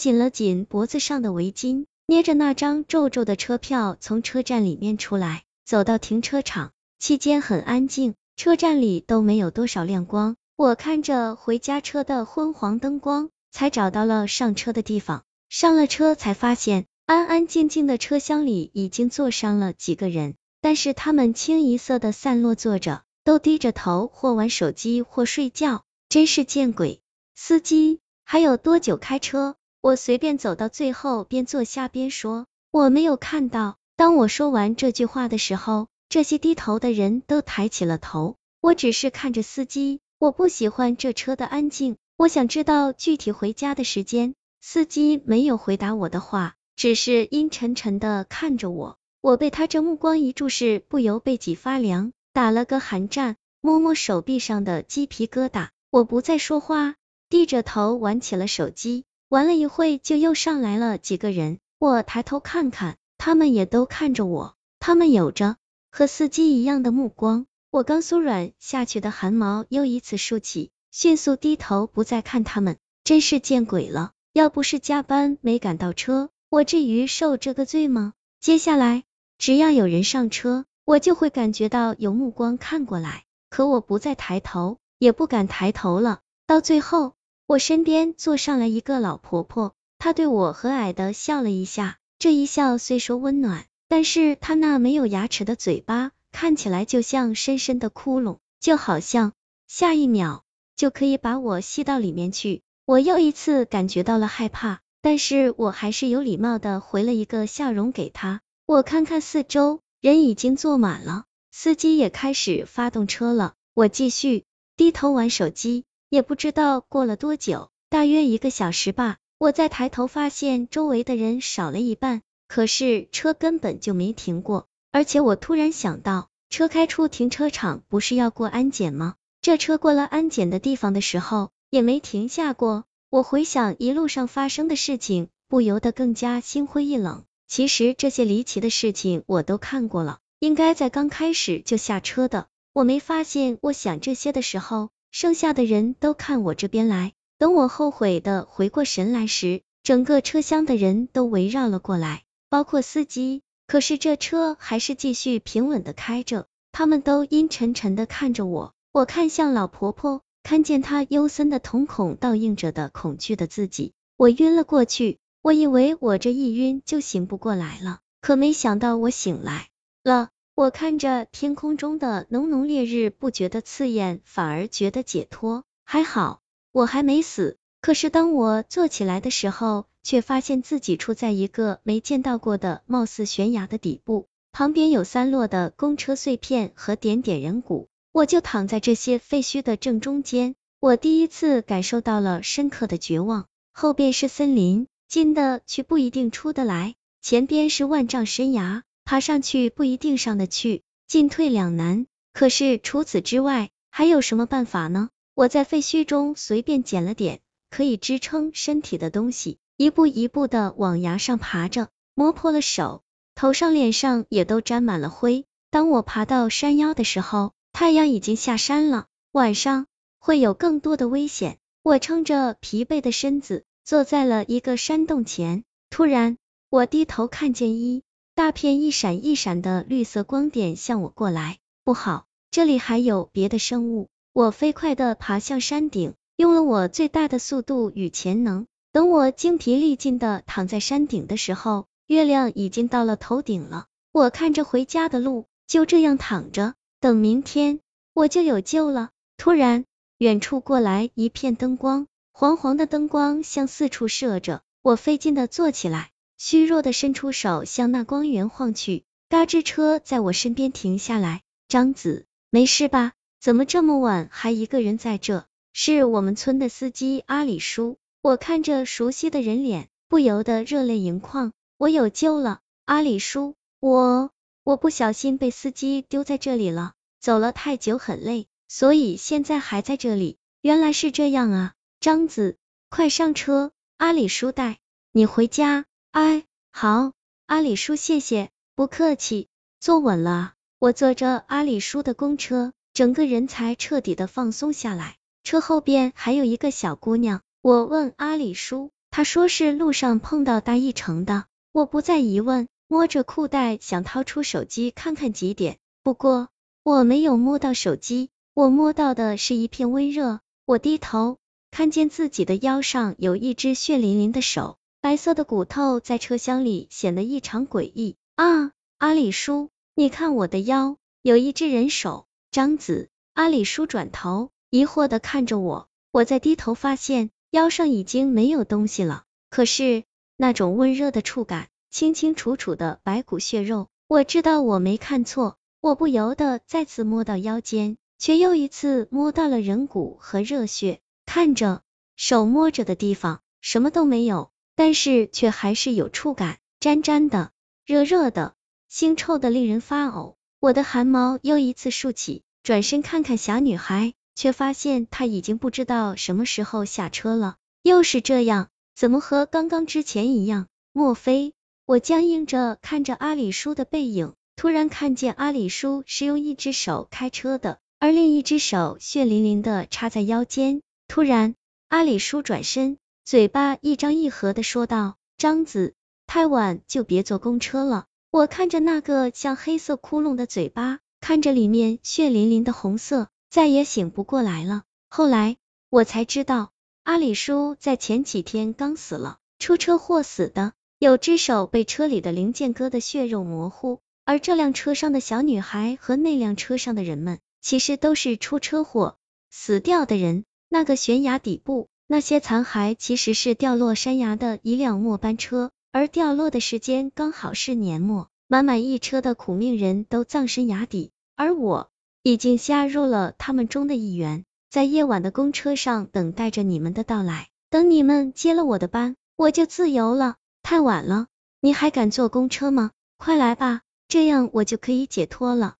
[0.00, 6.72] 紧了紧脖子上的围巾，捏着那张皱皱的车票从车站里面出来，走到停车场。
[6.98, 10.36] 期间很安静，车站里都没有多少亮光。
[10.56, 15.22] 我看着回家车的昏黄灯光，才找到了上车的地方。
[15.50, 27.02] 上了车才发现，安安静静的车厢里已经坐上了几个人，但是他们清一色的散落坐着，都低着头或玩手机或睡觉，真是见鬼！
[27.34, 29.56] 司机还有多久开车？
[29.82, 33.78] 我随便走到最后，边坐下边说，我没有看到。
[33.96, 38.36] 当我说完这句话的时候，这些低头的人都抬起了头。
[38.60, 40.00] 我只是看着司机。
[40.18, 44.34] 我不喜欢这车的安静，我想知道具体回家的时间。
[44.60, 48.98] 司机没有回答我的话，只是阴沉沉的看着我。
[49.22, 55.68] 我被他这目光一注视，不由背脊发凉，打了个寒战，摸摸手臂上的鸡皮疙瘩。
[55.90, 56.96] 我不再说话，
[57.30, 59.04] 低着头玩起了手机。
[59.30, 61.60] 玩了一会，就又上来了几个人。
[61.78, 65.56] 我抬头看看，他们也都看着我，他们有着
[65.92, 67.46] 和司机一样的目光。
[67.70, 74.10] 我刚酥软下去的汗毛又一次竖起，迅速低头不再看他们，真是见鬼了！
[74.32, 78.14] 要不是加班没赶到车，我至于受这个罪吗？
[78.40, 79.04] 接下来
[79.38, 86.18] 只要有人上车，我就会感觉到有目光看过来，可我不再抬头，也不敢抬头了。
[86.48, 87.14] 到最后，
[87.50, 96.12] 我身边坐上来一个老婆婆，她对我和蔼的笑了一下，这一笑虽说温暖，但是她那没有牙齿的嘴巴。
[96.30, 99.32] 看起来就像深深的窟窿，就好像
[99.66, 100.44] 下一秒
[100.76, 102.62] 就可以把我吸到里面去。
[102.86, 108.42] 我又一次感觉到了害怕，但是我还是有礼貌的回了一个笑容给他。
[108.64, 113.54] 我看看四周，人已经坐满了，司机也开始发动车了。
[113.74, 114.44] 我继续
[114.76, 119.18] 低头玩手机，也不知道过了多久，大约一个小时吧。
[119.38, 124.66] 我再抬头发现周围的人少了一半，可是车根本就没停过。
[124.90, 129.14] 而且我突然想到，车开出停车场不是要过安检吗？
[129.40, 132.84] 这车过了安检的地方的时候，也没停下过。
[133.08, 137.24] 我回想一路上发生的事情，不由得更加心灰意冷。
[137.46, 142.48] 其实这些离奇的事情我都看过了，应该在刚开始就下车的。
[142.72, 147.12] 我没发现，我想这些的时候，剩下的人都看我这边来。
[147.38, 153.42] 等我后悔的回过神来时，整个车厢的人都围绕了过来，包括司机。
[153.66, 158.74] 可是这车还是继续平稳的开着，他们都阴沉沉的看着我。
[158.92, 165.18] 我看向老婆婆，看见她幽森的瞳孔倒映着的恐惧的自己，我晕了过去。
[165.40, 169.68] 我以为我这一晕就醒不过来了，可没想到我醒来
[170.04, 170.28] 了。
[170.60, 175.64] 我看着天空中的浓浓烈日，不觉得刺眼，反而觉得解脱。
[175.86, 177.56] 还好我还没死。
[177.80, 190.56] 可是当我坐起来的时候，却发现自己处在一个没见到过的貌似悬崖的底部，旁边有散落的公车碎片和点点人骨，我就躺在这些废墟的正中间。
[190.78, 193.46] 我第一次感受到了深刻的绝望。
[193.72, 202.06] 后边是森林，进的去不一定出得来；前边是万丈深崖，爬上去不一定上得去，进退两难。
[202.32, 205.08] 可是除此之外，还有什么办法呢？
[205.34, 209.58] 我在废墟中随便捡了点可以支撑身体的东西。
[209.76, 213.02] 一步一步的往崖上爬着，磨破了手，
[213.34, 215.44] 头上脸上也都沾满了灰。
[215.72, 219.88] 当我爬到山腰的时候，太阳已经下山了，晚上
[220.20, 221.58] 会有更多的危险。
[221.82, 225.64] 我撑着疲惫的身子，坐在了一个山洞前。
[225.90, 226.38] 突然，
[226.68, 228.04] 我低头看见一
[228.40, 231.58] 大片一闪一闪的绿色光点向我过来。
[231.84, 234.08] 不好，这里还有别的生物！
[234.32, 238.66] 我飞快的爬向山顶，用了我最大的速度与潜能。
[238.92, 243.84] 等我精疲力尽的躺在山顶的时候，月亮已经到了头顶了。
[244.10, 247.80] 我看着回家的路，就这样躺着，等明天
[248.14, 249.10] 我就有救了。
[249.36, 249.84] 突然，
[250.16, 254.62] 远处过来一片灯光，黄黄的灯光向四处射着。
[254.80, 256.10] 我费劲的坐起来，
[256.42, 259.04] 虚弱的伸出手向那光源晃去。
[259.28, 261.42] 嘎吱车在我身边停下来。
[261.68, 263.12] 张子，没事吧？
[263.38, 265.44] 怎么这么晚还一个人在这？
[265.74, 267.98] 是我们村的司机阿里叔。
[268.22, 271.52] 我看着熟悉的人脸，不由得热泪盈眶。
[271.76, 274.30] 我有救了，阿里叔，我
[274.64, 280.38] 我不小心被司机丢在这里了，走了太久很累，所以现在还在这里。
[280.62, 282.56] 原来是这样啊，张子，
[282.88, 284.78] 快上车，阿里叔带
[285.12, 285.84] 你回家。
[286.12, 287.12] 哎，好，
[287.46, 289.46] 阿里叔，谢谢，不客气。
[289.78, 295.18] 坐稳了，我坐着阿里叔的公车，整个人才彻底的放松下来。
[295.44, 297.42] 车后边还有一个小姑娘。
[297.62, 301.44] 我问阿里叔，他说是路上碰到大一成的。
[301.70, 305.78] 我不再疑问，摸着裤袋想掏出手机看看几点。
[306.02, 306.48] 不过
[306.82, 310.40] 我没有摸到手机，我摸到的是一片温热。
[310.64, 311.38] 我低头
[311.70, 318.16] 看见自己的腰上有一只血淋淋的手，白色的骨头在车厢里显得异常诡异。
[318.34, 322.26] 啊，阿里叔，你看我的腰，有一只人手。
[322.50, 330.04] 张子，阿里叔转头疑惑的看着我，我在低头发现腰上已经没有东西了，可是
[330.36, 335.56] 那种温热的触感，清清楚楚的白骨血肉，我知道我没看错。
[335.80, 341.00] 我不由得再次摸到腰间，却又一次摸到了人骨和热血。
[341.24, 341.80] 看着
[342.16, 344.49] 手摸着的地方，什么都没有，
[344.82, 347.50] 但是却还是有触感，粘粘的，
[347.84, 348.54] 热热的，
[348.90, 350.36] 腥臭的令人发呕。
[350.58, 357.56] 我的汗毛又一次竖起，转身看看小女孩，却发现她已经不知道什么时候下车了。
[357.82, 360.66] 又是这样，怎么和刚刚之前一样？
[360.94, 361.52] 莫非……
[361.84, 364.32] 我僵硬着看着阿里叔的背影。
[364.56, 370.80] 突然看见阿里叔是用一只手开车的，而另一只手血淋淋的插在腰间。
[371.06, 371.54] 突然，
[371.88, 375.94] 阿里叔转身，嘴巴一张一合的说道：“张子，
[376.26, 384.84] 太晚就别坐公车了。”我看着那个像黑色窟窿的嘴巴，看着里面血淋淋的红色，再也醒不过来了。
[385.08, 385.56] 后来
[385.88, 386.70] 我才知道，
[387.02, 394.00] 阿里叔在前几天刚死了，出车祸死的，有只手被车里的零件割的血肉模糊。
[394.24, 399.18] 而这辆车上的小女孩和那辆车上的人们，其实都是出车祸
[399.50, 400.44] 死掉的人。
[400.68, 411.88] 那个悬崖底部，那些残骸其实是掉落山崖的一辆末班车，而掉落的时间刚好是年末，满满一车的苦命人都葬身崖底，而我
[412.24, 417.46] 已经加入了他们中的一员，在夜晚的公车上等待着你们的到来。
[417.70, 420.34] 等你们接了我的班，我就自由了。
[420.64, 421.28] 太晚了，
[421.60, 422.90] 你还敢坐公车吗？
[423.18, 423.82] 快来吧！
[424.08, 425.76] 这样我就可以解脱了。